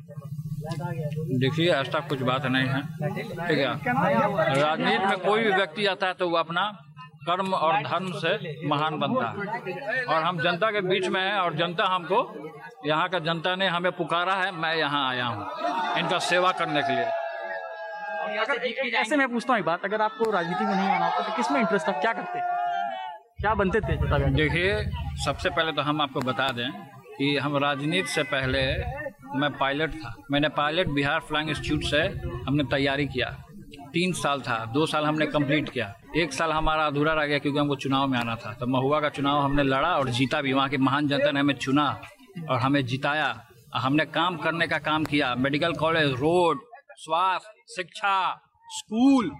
देखिए 1.38 1.70
ऐसा 1.72 2.00
कुछ 2.08 2.22
बात 2.22 2.46
नहीं 2.46 2.68
है, 2.68 2.80
ठीक 3.48 3.58
है? 3.58 3.74
राजनीति 4.54 5.06
में 5.06 5.18
कोई 5.20 5.42
भी 5.42 5.50
व्यक्ति 5.50 5.86
आता 5.86 6.06
है 6.06 6.14
तो 6.14 6.28
वो 6.30 6.36
अपना 6.38 6.70
कर्म 7.26 7.54
और 7.54 7.82
धर्म 7.82 8.10
से 8.14 8.32
महान 8.68 8.98
बनता 8.98 9.28
है। 9.28 10.04
और 10.04 10.22
हम 10.22 10.38
जनता 10.40 10.70
के 10.70 10.80
बीच 10.82 11.08
में 11.08 11.20
हैं, 11.20 11.36
और 11.36 11.54
जनता 11.56 11.84
हमको, 11.86 12.18
यहाँ 12.86 13.08
का 13.08 13.18
जनता 13.20 13.54
ने 13.56 13.68
हमें 13.68 13.92
पुकारा 13.94 14.34
है, 14.34 14.50
मैं 14.54 14.74
यहाँ 14.76 15.08
आया 15.08 15.26
हूँ, 15.26 15.46
इनका 15.98 16.18
सेवा 16.26 16.52
करने 16.54 16.82
के 16.82 16.94
लिए। 16.94 17.06
ऐसे 18.96 19.16
मैं 19.16 19.28
पूछता 19.28 19.52
हूँ 19.52 19.60
एक 19.60 19.66
बात 19.66 19.84
अगर 19.84 20.02
आपको 20.02 20.30
राजनीति 20.30 20.64
में 20.64 20.74
नहीं 20.74 20.88
आना 20.88 21.08
तो 21.18 21.36
किसमें 21.36 21.60
इंटरेस्ट 21.60 21.88
था? 21.88 21.92
क्या 21.92 22.12
करते? 22.12 22.40
क्या 23.40 23.54
बनते 23.54 23.80
थे 23.80 23.96
देखिए 24.34 24.76
सबसे 25.24 25.50
पहले 25.50 25.72
तो 25.72 25.82
हम 25.82 26.00
आपको 26.00 26.20
बता 26.22 26.48
दें 26.52 26.70
कि 27.18 27.36
हम 27.36 27.56
राजनीति 27.56 28.08
से 28.08 28.22
पहले 28.24 28.62
मैं 29.38 29.50
पायलट 29.58 29.94
था। 29.94 30.14
मैंने 30.30 30.48
पायलट 30.56 30.88
बिहार 30.90 31.20
फ्लाइंग 31.20 31.48
इंस्टीट्यूट 31.50 31.82
से 31.84 32.02
हमने 32.46 32.64
तैयारी 32.70 33.06
किया। 33.06 33.28
तीन 33.92 34.12
साल 34.12 34.40
था 34.40 34.64
दो 34.74 34.86
साल 34.86 35.04
हमने 35.04 35.26
कंप्लीट 35.26 35.68
किया। 35.68 35.92
एक 36.16 36.32
साल 36.32 36.52
हमारा 36.52 36.86
अधूरा 36.86 37.12
रह 37.12 37.26
गया 37.26 37.38
क्योंकि 37.38 37.58
हमको 37.58 37.76
चुनाव 37.76 38.06
में 38.08 38.18
आना 38.18 38.34
था। 38.36 38.52
तो 38.52 38.66
महुआ 38.66 39.00
का 39.00 39.08
चुनाव 39.08 39.40
हमने 39.40 39.62
लड़ा 39.62 39.96
और 39.96 40.08
जीता 40.10 40.40
भी। 40.42 40.52
वहाँ 40.52 40.68
की 40.68 40.76
महान 40.78 41.08
जनता 41.08 41.30
ने 41.30 41.40
हमें 41.40 41.54
चुना 41.56 41.88
और 42.50 42.58
हमें 42.58 42.84
जिताया। 42.86 43.28
हमने 43.74 44.04
काम 44.06 44.36
करने 44.36 44.66
का 44.66 44.78
काम 44.78 45.04
किया। 45.04 45.34
मेडिकल 45.34 45.72
कॉलेज 45.74 46.12
रोड 46.12 46.60
स्वास्थ्य 46.98 47.74
शिक्षा 47.74 48.16
स्कूल 48.68 49.30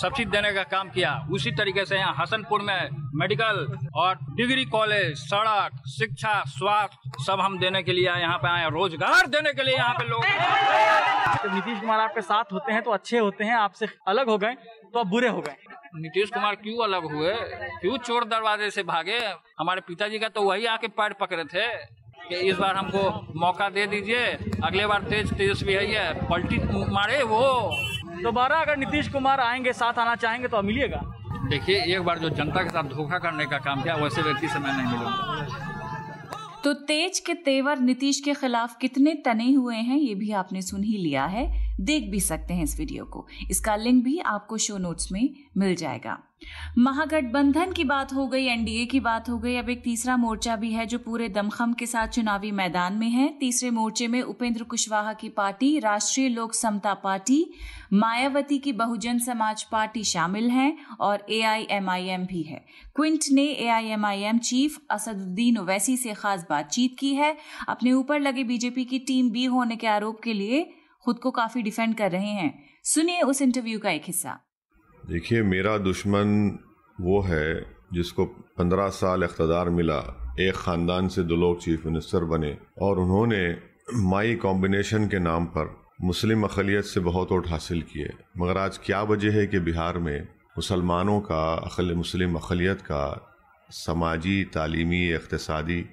सब 0.00 0.12
चीज़ 0.16 0.28
देने 0.28 0.52
का 0.52 0.62
काम 0.64 0.88
किया। 0.90 1.12
उसी 1.32 1.50
तरीके 1.58 1.84
से 1.84 1.96
यहाँ 1.96 2.14
हसनपुर 2.18 2.62
में 2.62 2.88
मेडिकल 3.14 3.56
और 3.96 4.18
डिग्री 4.36 4.64
कॉलेज 4.66 5.16
सड़क 5.18 5.80
शिक्षा 5.90 6.32
स्वास्थ्य 6.48 7.24
सब 7.24 7.40
हम 7.40 7.58
देने 7.58 7.82
के 7.82 7.92
लिए 7.92 8.04
यहाँ 8.06 8.38
पे 8.38 8.48
आए 8.48 8.68
रोज़गार 8.70 9.26
देने 9.28 9.52
के 9.52 9.62
लिए 9.62 9.74
यहाँ 9.76 9.94
पे 9.94 10.04
लोग 10.08 10.24
जब 10.24 11.54
नीतीश 11.54 11.80
कुमार 11.80 12.00
आपके 12.00 12.20
साथ 12.22 12.52
होते 12.52 12.72
हैं 12.72 12.82
तो 12.82 12.90
अच्छे 12.90 13.18
होते 13.18 13.44
हैं 13.44 13.54
आपसे 13.56 13.88
अलग 14.08 14.28
हो 14.28 14.38
गए 14.38 14.54
तो 14.92 14.98
अब 14.98 15.08
बुरे 15.08 15.28
हो 15.28 15.40
गए। 15.40 15.56
नीतीश 15.96 16.30
कुमार 16.30 16.54
क्यों 16.54 16.84
अलग 16.84 17.10
हुए? 17.12 17.34
क्यों 17.80 17.96
चोर 17.98 18.24
दरवाजे 18.24 18.70
से 18.70 18.82
भागे? 18.82 19.18
हमारे 19.58 19.80
पिताजी 19.80 20.18
का 20.18 20.28
तो 20.28 20.42
वही 20.42 20.66
आके 20.66 20.88
पैर 20.90 21.12
पकड़े 21.20 21.44
थे। 21.44 21.66
कि 22.28 22.36
इस 22.48 22.56
बार 22.56 22.76
हमको 22.76 23.02
मौका 23.36 23.68
दे 23.70 23.86
दीजिए 23.86 24.24
अगले 24.64 24.86
बार 24.86 25.02
तेज 25.02 25.32
तेजस्वी 25.32 25.72
है 25.72 25.90
ये 25.92 26.12
पलटी 26.30 26.58
मारे 26.92 27.22
वो। 27.22 27.44
दोबारा 28.22 28.56
अगर 28.56 28.76
नीतीश 28.76 29.08
कुमार 29.08 29.40
आएँगे 29.40 29.72
साथ 29.72 29.98
आना 29.98 30.14
चाहेंगे 30.16 30.48
तो 30.48 30.56
अब 30.56 30.64
मिलिएगा? 30.64 31.02
देखिए 31.50 31.96
एक 31.96 32.02
बार 32.02 32.18
जो 32.18 32.28
जनता 32.30 32.62
के 32.62 32.70
साथ 32.70 32.84
धोखा 32.84 33.18
करने 33.18 33.46
का 33.46 33.58
काम 33.58 33.82
किया 33.82 33.94
वैसे 33.96 34.22
व्यक्ति 34.22 34.48
से 34.48 34.58
मैं 34.58 34.72
नहीं 34.72 34.98
मिलूँगा। 34.98 35.56
तो 36.64 36.72
तेज 36.86 37.18
के 37.18 37.34
तेवर 37.34 37.78
नीतीश 37.78 38.20
के 38.20 38.34
खिलाफ 38.34 38.76
कितने 38.80 39.14
तने 39.24 39.52
हुए 39.52 39.76
हैं 39.76 39.98
ये 39.98 40.14
भी 40.14 40.32
आपने 40.32 40.62
सुन 40.62 40.82
ही 40.82 40.96
लिया 40.96 41.24
है। 41.26 41.46
देख 41.80 42.10
भी 42.10 42.20
सकते 42.20 42.54
हैं 42.54 42.64
इस 42.64 42.78
वीडियो 42.78 43.04
को। 43.04 43.26
इसका 43.50 43.76
लिंक 43.76 44.04
भी 44.04 44.18
आपको 44.18 44.56
शो 44.58 44.78
नोट्स 44.78 45.12
में 45.12 45.28
मिल 45.56 45.74
जाएगा। 45.74 46.18
महागठबंधन 46.78 47.72
की 47.72 47.84
बात 47.84 48.12
हो 48.12 48.26
गई 48.26 48.44
एनडीए 48.44 48.84
की 48.86 49.00
बात 49.00 49.28
हो 49.28 49.38
गई, 49.38 49.54
अब 49.56 49.70
एक 49.70 49.82
तीसरा 49.82 50.16
मोर्चा 50.16 50.56
भी 50.56 50.70
है 50.72 50.84
जो 50.86 50.98
पूरे 50.98 51.28
दमखम 51.28 51.72
के 51.72 51.86
साथ 51.86 52.08
चुनावी 52.08 52.50
मैदान 52.50 52.92
में 52.92 53.08
है। 53.08 53.28
तीसरे 53.40 53.70
मोर्चे 53.70 54.08
में 54.08 54.20
उपेंद्र 54.22 54.64
कुशवाहा 54.64 55.12
की 55.12 55.28
पार्टी, 55.28 55.78
राष्ट्रीय 55.78 56.28
लोक 56.28 56.54
समता 56.54 56.94
पार्टी, 56.94 57.44
मायावती 57.92 58.58
की 58.58 58.72
बहुजन 58.72 59.18
समाज 59.18 59.62
पार्टी 59.62 60.04
शामिल 60.04 60.50
है 60.50 60.76
और 61.00 61.26
एआईएमआईएम 61.30 62.26
भी 62.26 62.42
है। 62.42 62.64
क्विंट 62.96 63.24
ने 63.32 63.44
एआईएमआईएम 63.44 64.38
चीफ 64.38 64.78
असदुद्दीन 64.90 65.58
ओवैसी 65.58 65.96
से 65.96 66.14
खास 66.14 66.46
बातचीत 66.50 66.96
की 66.98 67.14
है। 67.14 67.36
अपने 67.68 67.92
ऊपर 67.92 68.20
लगे 68.20 68.44
बीजेपी 68.44 68.84
की 68.84 68.98
टीम 68.98 69.30
बी 69.30 69.44
होने 69.44 69.76
के 69.76 69.86
आरोप 69.86 70.20
के 70.20 70.32
लिए 70.32 70.70
खुद 71.08 71.18
को 71.18 71.30
काफ़ी 71.30 71.62
डिफेंड 71.62 71.94
कर 71.94 72.10
रहे 72.10 72.30
हैं। 72.30 72.64
सुनिए 72.84 73.20
उस 73.22 73.42
इंटरव्यू 73.42 73.78
का 73.78 73.90
एक 73.90 74.02
हिस्सा। 74.06 74.40
देखिए, 75.06 75.42
मेरा 75.42 75.78
दुश्मन 75.78 76.58
वो 77.00 77.20
है 77.20 77.76
जिसको 77.92 78.24
पंद्रह 78.26 78.88
साल 78.88 79.24
इकतदार 79.24 79.70
मिला। 79.70 79.98
एक 80.40 80.54
ख़ानदान 80.54 81.08
से 81.08 81.22
दो 81.22 81.36
लोग 81.36 81.60
चीफ 81.60 81.86
मिनिस्टर 81.86 82.24
बने 82.24 82.58
और 82.82 82.98
उन्होंने 82.98 83.56
माई 83.94 84.34
कॉम्बिनेशन 84.34 85.08
के 85.08 85.18
नाम 85.18 85.46
पर 85.46 85.80
मुस्लिम 86.02 86.42
अकलीत 86.42 86.84
से 86.84 87.00
बहुत 87.00 87.32
वोट 87.32 87.48
हासिल 87.48 87.82
किए। 87.82 88.10
मगर 88.38 88.58
आज 88.58 88.78
क्या 88.78 89.02
वजह 89.02 89.32
है 89.32 89.46
कि 89.46 89.58
बिहार 89.58 89.98
में 89.98 90.28
मुसलमानों 90.56 91.20
का, 91.20 91.54
अखल, 91.54 91.94
मुस्लिम 91.94 92.34
अकलीत 92.34 92.80
का 92.80 93.02
समाजी, 93.70 94.44
तालीमी, 94.44 95.14
इकतसादी 95.14 95.84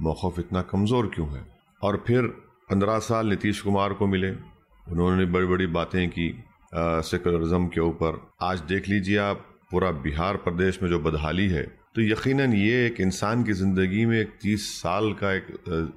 मौक़ 0.00 0.40
इतना 0.40 0.62
कमज़ोर 0.62 1.06
क्यों 1.14 1.28
है? 1.28 1.46
और 1.82 2.04
फिर 2.06 2.26
पंद्रह 2.70 2.98
साल 2.98 3.26
नीतीश 3.26 3.60
कुमार 3.60 3.92
को 3.92 4.06
मिले। 4.06 4.51
उन्होंने 4.86 5.24
बड़ी 5.26 5.46
बड़ी 5.46 5.66
बातें 5.68 6.08
की 6.10 6.28
सेकुलरिज्म 6.72 7.66
के 7.68 7.80
ऊपर। 7.82 8.20
आज 8.42 8.60
देख 8.68 8.88
लीजिए 8.88 9.16
आप 9.20 9.46
पूरा 9.70 9.90
बिहार 10.02 10.36
प्रदेश 10.38 10.82
में 10.82 10.88
जो 10.90 10.98
बदहाली 11.00 11.48
है 11.48 11.62
तो 11.94 12.02
यकीनन 12.02 12.52
ये 12.54 12.84
एक 12.86 13.00
इंसान 13.00 13.44
की 13.44 13.52
ज़िंदगी 13.54 14.04
में 14.06 14.18
एक 14.18 14.30
तीस 14.42 14.68
साल 14.74 15.12
का 15.14 15.32
एक 15.32 15.46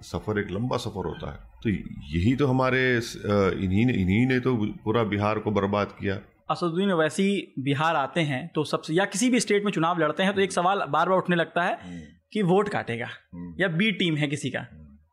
सफ़र 0.04 0.40
एक 0.40 0.52
लंबा 0.52 0.78
सफ़र 0.78 1.06
होता 1.06 1.32
है। 1.32 1.40
तो 1.64 1.70
यही 2.10 2.36
तो 2.36 2.48
हमारे 2.48 2.82
इन्हीं 2.96 3.86
ने 3.86 3.94
इन्हीं 3.94 4.26
ने 4.28 4.40
तो 4.40 4.56
पूरा 4.84 5.04
बिहार 5.06 5.40
को 5.40 5.52
बर्बाद 5.52 5.96
किया। 6.00 6.20
असदुद्दीन 6.50 6.92
वैसी 6.94 7.54
बिहार 7.60 7.96
आते 7.96 8.22
हैं 8.24 8.48
तो 8.56 8.64
सबसे 8.66 8.94
या 8.94 9.06
किसी 9.08 9.30
भी 9.30 9.40
स्टेट 9.40 9.66
में 9.66 9.72
चुनाव 9.72 10.00
लड़ते 10.00 10.24
हैं 10.24 10.34
तो 10.36 10.42
एक 10.42 10.52
सवाल 10.52 10.80
बार 10.80 11.10
बार 11.10 11.18
उठने 11.18 11.36
लगता 11.36 11.64
है 11.64 11.78
कि 12.34 12.42
वोट 12.44 12.70
काटेगा 12.70 13.08
या 13.60 13.68
बी 13.70 13.92
टीम 13.94 14.16
है 14.16 14.28
किसी 14.28 14.50
का। 14.50 14.68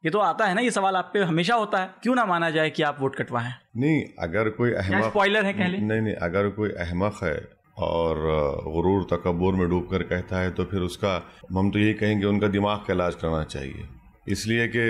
ये 0.05 0.11
तो 0.11 0.19
आता 0.19 0.47
है 0.47 0.55
ना 0.55 0.61
ये 0.61 0.71
सवाल 0.71 0.97
आप 0.97 1.11
पे 1.15 1.19
हमेशा 1.19 1.55
होता 1.55 1.79
है। 1.79 1.91
क्यों 2.03 2.15
ना 2.15 2.25
माना 2.27 2.51
जाए 2.51 2.71
कि 2.71 2.83
आप 2.83 2.97
वोट 3.01 3.17
कटवाएँ? 3.17 3.53
नहीं 3.77 4.03
अगर 4.19 4.49
कोई 4.49 4.73
अहमक 4.73 5.05
स्पॉइलर 5.05 5.45
है 5.45 5.53
कह 5.53 5.67
लें 5.67 5.81
नहीं 5.81 6.01
नहीं 6.01 6.15
अगर 6.15 6.49
कोई 6.49 6.69
अहमक 6.69 7.19
है 7.23 7.35
और 7.79 8.17
गुरूर 8.65 9.07
तकबर 9.11 9.53
में 9.53 9.69
डूब 9.69 9.87
कर 9.91 10.03
कहता 10.03 10.41
है 10.41 10.51
तो 10.51 10.65
फिर 10.65 10.81
उसका 10.81 11.15
हम 11.53 11.71
तो 11.71 11.79
यही 11.79 11.95
कहेंगे 11.95 12.27
उनका 12.27 12.49
दिमाग 12.49 12.79
का 12.79 12.95
इलाज 12.95 13.15
करना 13.15 13.45
चाहिए। 13.45 13.89
इसलिए 14.29 14.67
कि 14.69 14.83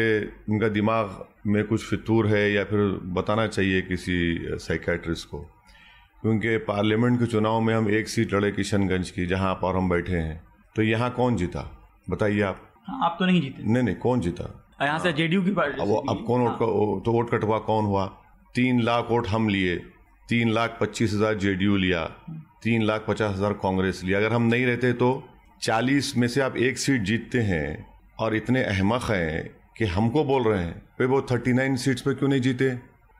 उनका 0.48 0.68
दिमाग 0.68 1.24
में 1.46 1.64
कुछ 1.64 1.84
फितूर 1.90 2.26
है 2.26 2.52
या 2.52 2.64
फिर 2.64 2.80
बताना 3.12 3.46
चाहिए 3.46 3.82
किसी 3.82 4.38
साइकेट्रिस्ट 4.48 5.28
को। 5.28 5.38
क्योंकि 6.22 6.56
पार्लियामेंट 6.56 7.18
के 7.20 7.26
चुनाव 7.26 7.60
में 7.60 7.74
हम 7.74 7.90
एक 7.90 8.08
सीट 8.08 8.34
लड़े 8.34 8.52
किशनगंज 8.52 9.10
की 9.10 9.26
जहाँ 9.26 9.54
पर 9.54 9.76
हम 9.76 9.88
बैठे 9.88 10.16
हैं। 10.16 10.42
तो 10.76 10.82
यहाँ 10.82 11.10
कौन 11.10 11.36
जीता? 11.36 11.70
बताइए 12.10 12.40
आप। 12.40 12.68
हाँ, 12.86 13.00
आप 13.04 13.16
तो 13.18 13.26
नहीं 13.26 13.40
जीते। 13.40 13.72
नहीं 13.72 13.82
नहीं 13.82 13.96
कौन 13.96 14.20
जीता? 14.20 14.61
यहाँ 14.84 14.98
से 14.98 15.12
जेडीयू 15.12 15.42
की 15.42 15.50
पार्टी 15.50 15.80
अब 15.82 15.88
वो- 15.88 16.02
अब 16.10 16.24
कौन 16.26 16.40
वोट 16.40 16.58
तो 17.04 17.12
वोट 17.12 17.30
कटवा 17.30 17.58
कौन 17.58 17.84
हुआ? 17.84 18.06
तीन 18.54 18.80
लाख 18.82 19.06
वोट 19.10 19.26
हम 19.28 19.48
लिए 19.48 19.76
तीन 20.28 20.52
लाख 20.52 20.76
पच्चीस 20.80 21.12
हज़ार 21.12 21.34
जेडीयू 21.34 21.76
लिया 21.76 22.04
तीन 22.62 22.82
लाख 22.82 23.04
पचास 23.08 23.34
हज़ार 23.34 23.52
कांग्रेस 23.52 24.00
लिया। 24.04 24.18
अगर 24.18 24.32
हम 24.32 24.42
नहीं 24.42 24.66
रहते 24.66 24.92
तो 24.92 25.10
चालीस 25.62 26.16
में 26.16 26.28
से 26.28 26.40
आप 26.40 26.56
एक 26.56 26.78
सीट 26.78 27.02
जीतते 27.02 27.40
हैं 27.40 27.86
और 28.18 28.34
इतने 28.36 28.62
अहमक 28.64 29.02
हैं 29.02 29.50
कि 29.78 29.84
हमको 29.84 30.24
बोल 30.24 30.42
रहे 30.42 30.62
हैं 30.64 30.82
वे 31.00 31.06
वो 31.06 31.20
थर्टी 31.22 31.52
नाइन 31.52 31.76
सीट्स 31.76 32.02
पे 32.02 32.14
क्यों 32.14 32.28
नहीं 32.28 32.40
जीते? 32.40 32.72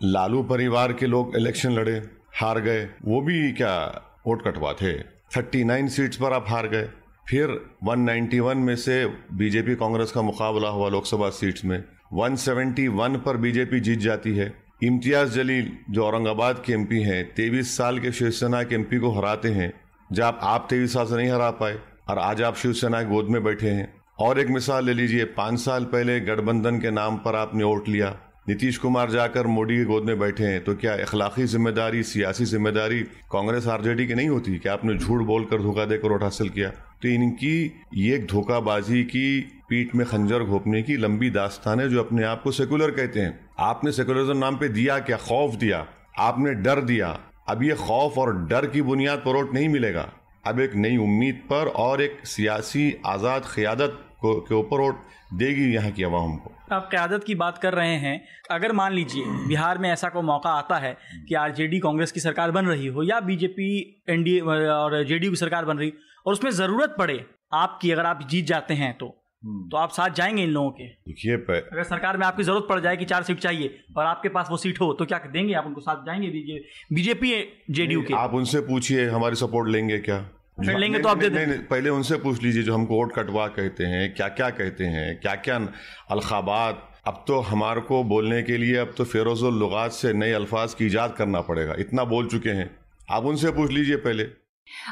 लालू 0.02 0.42
परिवार 0.42 0.92
के 0.92 1.06
लोग 1.06 1.36
इलेक्शन 1.36 1.72
लड़े 1.72 1.96
हार 2.40 2.60
गए 2.60 2.84
वो 3.04 3.20
भी 3.20 3.52
क्या 3.52 3.74
वोट 4.26 4.42
कटवा 4.44 4.72
थे 4.72 4.92
थर्टी 5.36 5.64
नाइन 5.64 5.88
सीट्स 5.88 6.16
पर 6.16 6.32
आप 6.32 6.44
हार 6.48 6.68
गए। 6.68 6.88
फिर 7.26 7.50
191 7.84 8.56
में 8.56 8.76
से 8.76 9.06
बीजेपी 9.32 9.74
कांग्रेस 9.74 10.12
का 10.12 10.22
मुकाबला 10.22 10.68
हुआ 10.68 10.88
लोकसभा 10.88 11.28
सीट्स 11.30 11.64
में। 11.64 11.84
171 12.14 13.16
पर 13.16 13.36
बीजेपी 13.36 13.80
जीत 13.80 13.98
जाती 13.98 14.36
है। 14.36 14.52
इम्तियाज़ 14.82 15.32
जलील, 15.32 15.70
जो 15.90 16.04
औरंगाबाद 16.04 16.62
के 16.66 16.72
एमपी 16.72 17.02
हैं, 17.02 17.24
तेईस 17.34 17.76
साल 17.76 17.98
के 17.98 18.12
शिवसेना 18.12 18.62
के 18.62 18.74
एमपी 18.74 18.98
को 18.98 19.10
हराते 19.10 19.48
हैं। 19.48 19.72
जब 20.12 20.38
आप 20.42 20.66
तेईस 20.70 20.92
साल 20.92 21.06
से 21.06 21.16
नहीं 21.16 21.30
हरा 21.30 21.50
पाए 21.50 21.78
और 22.08 22.18
आज 22.18 22.42
आप 22.42 22.56
शिवसेना 22.56 23.02
गोद 23.02 23.28
में 23.28 23.42
बैठे 23.44 23.70
हैं। 23.70 23.92
और 24.18 24.40
एक 24.40 24.48
मिसाल 24.48 24.84
ले 24.86 24.92
लीजिए, 24.92 25.24
पाँच 25.24 25.60
साल 25.60 25.84
पहले 25.84 26.20
गठबंधन 26.20 26.80
के 26.80 26.90
नाम 26.90 27.16
पर 27.16 27.36
आपने 27.36 27.64
वोट 27.64 27.88
लिया। 27.88 28.16
नीतीश 28.48 28.78
कुमार 28.78 29.10
जाकर 29.10 29.46
मोदी 29.46 29.76
की 29.76 29.84
गोद 29.84 30.04
में 30.04 30.18
बैठे 30.18 30.44
हैं 30.44 30.62
तो 30.64 30.74
क्या 30.74 30.94
इखलाकी 30.94 31.44
ज़िम्मेदारी, 31.44 32.02
सियासी 32.02 32.44
ज़िम्मेदारी 32.44 33.00
कांग्रेस 33.32 33.66
आरजेडी 33.66 34.06
की 34.06 34.14
नहीं 34.14 34.28
होती? 34.28 34.58
कि 34.58 34.68
आपने 34.68 34.98
झूठ 34.98 35.22
बोलकर 35.22 35.62
धोखा 35.62 35.84
देकर 35.84 36.08
वोट 36.08 36.22
हासिल 36.22 36.48
किया? 36.48 36.72
तो 37.02 37.08
इनकी 37.08 37.84
ये 37.96 38.14
एक 38.16 38.26
धोखाबाजी 38.26 39.02
की 39.04 39.40
पीठ 39.68 39.94
में 39.94 40.04
खंजर 40.06 40.42
घोपने 40.44 40.82
की 40.82 40.96
लंबी 40.96 41.30
दास्तान 41.30 41.80
है 41.80 41.88
जो 41.88 42.02
अपने 42.02 42.24
आप 42.24 42.42
को 42.42 42.50
सेकुलर 42.52 42.90
कहते 42.90 43.20
हैं। 43.20 43.38
आपने 43.60 43.92
सेकुलरिज्म 43.92 44.36
नाम 44.36 44.56
पे 44.56 44.68
दिया 44.68 44.98
क्या? 45.00 45.16
खौफ 45.18 45.54
दिया। 45.54 45.86
आपने 46.18 46.52
डर 46.56 46.80
दिया। 46.82 47.08
अब 47.48 47.62
ये 47.62 47.74
खौफ 47.76 48.18
और 48.18 48.34
डर 48.46 48.66
की 48.66 48.82
बुनियाद 48.82 49.18
पर 49.18 49.36
वोट 49.36 49.54
नहीं 49.54 49.68
मिलेगा। 49.68 50.08
अब 50.46 50.60
एक 50.60 50.74
नई 50.76 50.96
उम्मीद 50.98 51.40
पर 51.50 51.68
और 51.78 52.02
एक 52.02 52.20
सियासी 52.26 52.94
आज़ाद 53.06 53.42
क़ियादत 53.54 53.98
को, 54.20 54.34
के 54.40 54.54
ऊपर 54.54 54.80
वोट 54.80 55.02
देगी 55.34 55.72
यहाँ 55.74 55.90
की 55.90 56.02
आवाम 56.02 56.36
को। 56.36 56.52
आप 56.72 56.88
क्यादत 56.90 57.24
की 57.24 57.34
बात 57.34 57.58
कर 57.58 57.74
रहे 57.74 57.96
हैं, 57.96 58.20
अगर 58.50 58.72
मान 58.72 58.92
लीजिए 58.92 59.24
बिहार 59.48 59.78
में 59.78 59.90
ऐसा 59.90 60.08
कोई 60.08 60.22
मौका 60.22 60.50
आता 60.52 60.78
है 60.78 60.96
कि 61.28 61.34
आरजेडी 61.34 61.78
कांग्रेस 61.80 62.12
की 62.12 62.20
सरकार 62.20 62.50
बन 62.50 62.66
रही 62.66 62.86
हो 62.86 63.02
या 63.02 63.20
बीजेपी, 63.22 64.04
एनडीए 64.08 64.40
और 64.40 65.02
जेडीयू 65.04 65.30
की 65.30 65.36
सरकार 65.36 65.64
बन 65.64 65.78
रही 65.78 65.92
और 66.26 66.32
उसमें 66.32 66.50
ज़रूरत 66.50 66.94
पड़े 66.98 67.24
आपकी 67.52 67.90
अगर 67.90 68.06
आप 68.06 68.26
जीत 68.30 68.46
जाते 68.46 68.74
हैं 68.74 68.92
तो। 68.98 69.18
तो 69.44 69.76
आप 69.76 69.90
साथ 69.90 70.10
जाएँगे 70.10 70.42
इन 70.42 70.50
लोगों 70.50 70.70
के। 70.70 70.86
देखिए 70.86 71.34
अगर 71.36 71.82
सरकार 71.82 72.16
में 72.16 72.26
आपकी 72.26 72.42
ज़रूरत 72.42 72.66
पड़ 72.68 72.78
जाए 72.80 72.96
कि 72.96 73.04
चार 73.04 73.22
सीट 73.22 73.38
चाहिए 73.38 73.78
और 73.96 74.06
आपके 74.06 74.28
पास 74.28 74.48
वो 74.50 74.56
सीट 74.56 74.80
हो 74.80 74.92
तो 74.92 75.04
क्या 75.04 75.18
देंगे? 75.18 75.54
आप 75.54 75.66
उनको 75.66 75.80
साथ 75.80 76.04
जाएँगे 76.06 76.28
बीजेपी 76.92 77.32
जेडीयू 77.70 78.02
के। 78.02 78.14
आप 78.14 78.34
उनसे 78.34 78.60
पूछिए 78.60 79.08
हमारी 79.08 79.36
सपोर्ट 79.36 79.68
लेंगे 79.68 79.98
क्या? 79.98 80.18
लेंगे 80.60 80.98
तो 80.98 81.08
आप 81.08 81.18
नहीं, 81.18 81.30
नहीं, 81.30 81.46
नहीं, 81.46 81.58
पहले 81.58 81.90
उनसे 81.90 82.16
पूछ 82.16 82.42
लीजिए 82.42 82.62
जो 82.62 82.74
हमको 82.74 82.94
वोट 82.94 83.12
कटवा 83.14 83.46
कहते 83.48 83.84
हैं 83.84 84.14
क्या 84.14 84.28
क्या 84.28 84.50
कहते 84.50 84.84
हैं 84.84 85.20
क्या 85.20 85.34
क्या 85.34 85.56
अलखाबात 86.10 86.88
अब 87.06 87.24
तो 87.28 87.38
हमारे 87.40 87.80
को 87.80 88.02
बोलने 88.04 88.42
के 88.42 88.56
लिए 88.56 88.76
अब 88.76 88.92
तो 88.96 89.04
फेरोजुल 89.04 89.54
लुगात 89.54 89.92
से 89.92 90.12
नए 90.12 90.32
अल्फाज 90.32 90.74
की 90.74 90.86
ईजाद 90.86 91.14
करना 91.18 91.40
पड़ेगा 91.40 91.74
इतना 91.78 92.04
बोल 92.04 92.28
चुके 92.28 92.50
हैं। 92.50 92.70
आप 93.10 93.24
उनसे 93.24 93.50
पूछ 93.50 93.70
लीजिए 93.70 93.96
पहले। 93.96 94.24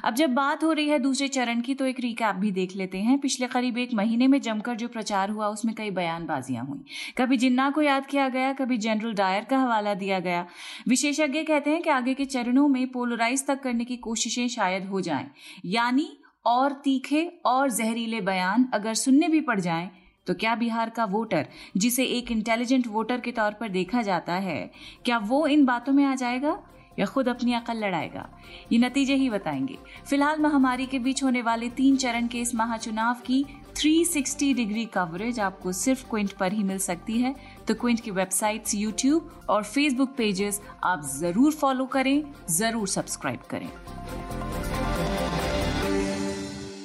अब 0.04 0.14
जब 0.14 0.34
बात 0.34 0.64
हो 0.64 0.72
रही 0.72 0.88
है 0.88 0.98
दूसरे 0.98 1.28
चरण 1.28 1.60
की 1.60 1.74
तो 1.74 1.86
एक 1.86 2.00
रिकैप 2.00 2.36
भी 2.36 2.50
देख 2.52 2.76
लेते 2.76 2.98
हैं। 2.98 3.18
पिछले 3.18 3.46
करीब 3.46 3.78
एक 3.78 3.94
महीने 3.94 4.26
में 4.26 4.40
जमकर 4.40 4.76
जो 4.76 4.88
प्रचार 4.88 5.30
हुआ, 5.30 5.48
उसमें 5.48 5.74
कई 5.74 5.90
बयानबाजियाँ 5.90 6.64
हुई। 6.66 6.84
कभी 7.18 7.36
जिन्ना 7.36 7.70
को 7.70 7.82
याद 7.82 8.06
किया 8.06 8.28
गया, 8.28 8.52
कभी 8.52 8.78
जनरल 8.78 9.14
डायर 9.14 9.44
का 9.44 9.58
हवाला 9.58 9.94
दिया 9.94 10.20
गया। 10.20 10.46
विशेषज्ञ 10.88 11.42
कहते 11.42 11.70
हैं 11.70 11.82
कि 11.82 11.90
आगे 11.90 12.14
के 12.14 12.24
चरणों 12.26 12.68
में 12.68 12.86
पोलराइज 12.88 13.46
तक 13.46 13.62
करने 13.62 13.84
की 13.84 13.96
कोशिशें 13.98 14.46
शायद 14.48 14.86
हो 14.86 15.00
जाएँ। 15.00 15.30
यानी 15.66 16.08
और 16.46 16.72
तीखे 16.74 17.24
और 17.46 17.70
जहरीले 17.70 18.20
बयान 18.20 18.68
अगर 18.74 18.94
सुनने 18.96 19.28
भी 19.28 19.40
पड़ 19.40 19.60
जाएँ 19.60 19.90
तो 20.26 20.34
क्या 20.34 20.54
बिहार 20.54 20.90
का 20.90 21.04
वोटर, 21.04 21.46
जिसे 21.76 22.04
एक 22.06 22.30
इंटेलिजेंट 22.32 22.86
वोटर 22.86 23.20
के 23.20 23.32
तौर 23.32 23.52
पर 23.52 23.68
देखा 23.68 24.02
जाता 24.02 24.34
है, 24.34 24.70
क्या 25.04 25.18
वो 25.20 25.46
इन 25.46 25.64
बातों 25.64 25.92
में 25.92 26.04
आ 26.04 26.14
जाएगा? 26.14 26.50
या 27.00 27.06
खुद 27.06 27.28
अपनी 27.28 27.54
अकल 27.54 27.84
लड़ाएगा। 27.84 28.28
ये 28.72 28.78
नतीजे 28.78 29.14
ही 29.14 29.30
बताएँगे। 29.30 29.78
फ़िलहाल 30.06 30.40
महामारी 30.40 30.86
के 30.86 30.98
बीच 30.98 31.22
होने 31.22 31.42
वाले 31.42 31.68
तीन 31.68 31.96
चरण 31.96 32.26
के 32.26 32.38
इस 32.38 32.54
महाचुनाव 32.54 33.14
की 33.14 33.44
360 33.76 34.52
डिग्री 34.54 34.84
कवरेज 34.84 35.40
आपको 35.40 35.72
सिर्फ़ 35.72 36.04
क्विंट 36.10 36.32
पर 36.32 36.52
ही 36.52 36.62
मिल 36.62 36.78
सकती 36.78 37.18
है। 37.18 37.34
तो 37.68 37.74
क्विंट 37.74 38.00
की 38.00 38.10
वेबसाइट्स, 38.10 38.74
यूट्यूब 38.74 39.30
और 39.48 39.64
फेसबुक 39.64 40.14
पेजेस 40.16 40.60
आप 40.84 41.02
ज़रूर 41.16 41.52
फॉलो 41.52 41.86
करें, 41.86 42.22
ज़रूर 42.50 42.88
सब्सक्राइब 42.88 43.40
करें। 43.50 43.68